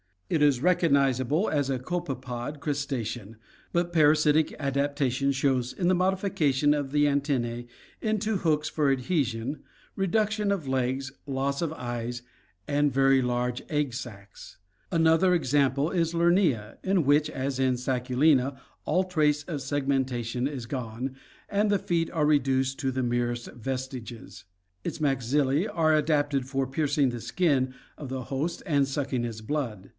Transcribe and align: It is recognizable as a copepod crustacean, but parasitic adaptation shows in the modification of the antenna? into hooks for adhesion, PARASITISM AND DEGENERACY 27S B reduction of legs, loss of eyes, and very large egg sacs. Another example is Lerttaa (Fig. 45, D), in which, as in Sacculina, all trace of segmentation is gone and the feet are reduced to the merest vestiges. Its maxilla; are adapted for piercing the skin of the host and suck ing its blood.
It 0.31 0.41
is 0.41 0.61
recognizable 0.61 1.49
as 1.49 1.69
a 1.69 1.77
copepod 1.77 2.61
crustacean, 2.61 3.35
but 3.73 3.91
parasitic 3.91 4.55
adaptation 4.59 5.33
shows 5.33 5.73
in 5.73 5.89
the 5.89 5.93
modification 5.93 6.73
of 6.73 6.91
the 6.91 7.05
antenna? 7.07 7.65
into 8.01 8.37
hooks 8.37 8.69
for 8.69 8.89
adhesion, 8.89 9.61
PARASITISM 9.95 10.01
AND 10.03 10.11
DEGENERACY 10.11 10.13
27S 10.13 10.13
B 10.13 10.17
reduction 10.17 10.51
of 10.53 10.67
legs, 10.69 11.11
loss 11.27 11.61
of 11.61 11.73
eyes, 11.73 12.21
and 12.65 12.93
very 12.93 13.21
large 13.21 13.61
egg 13.69 13.93
sacs. 13.93 14.57
Another 14.91 15.35
example 15.35 15.91
is 15.91 16.13
Lerttaa 16.13 16.35
(Fig. 16.35 16.53
45, 16.55 16.81
D), 16.81 16.89
in 16.89 17.03
which, 17.05 17.29
as 17.29 17.59
in 17.59 17.73
Sacculina, 17.75 18.57
all 18.85 19.03
trace 19.03 19.43
of 19.43 19.61
segmentation 19.61 20.47
is 20.47 20.65
gone 20.65 21.13
and 21.49 21.69
the 21.69 21.77
feet 21.77 22.09
are 22.09 22.25
reduced 22.25 22.79
to 22.79 22.89
the 22.89 23.03
merest 23.03 23.51
vestiges. 23.51 24.45
Its 24.85 24.99
maxilla; 24.99 25.67
are 25.73 25.93
adapted 25.93 26.47
for 26.47 26.65
piercing 26.65 27.09
the 27.09 27.21
skin 27.21 27.75
of 27.97 28.07
the 28.09 28.23
host 28.23 28.63
and 28.65 28.87
suck 28.87 29.11
ing 29.11 29.25
its 29.25 29.41
blood. 29.41 29.89